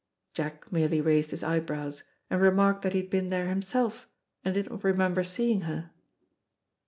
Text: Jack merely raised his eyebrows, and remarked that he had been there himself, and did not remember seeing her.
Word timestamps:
Jack 0.33 0.71
merely 0.71 0.99
raised 0.99 1.29
his 1.29 1.43
eyebrows, 1.43 2.01
and 2.27 2.41
remarked 2.41 2.81
that 2.81 2.93
he 2.93 3.01
had 3.01 3.11
been 3.11 3.29
there 3.29 3.47
himself, 3.49 4.09
and 4.43 4.55
did 4.55 4.67
not 4.71 4.83
remember 4.83 5.23
seeing 5.23 5.61
her. 5.61 5.91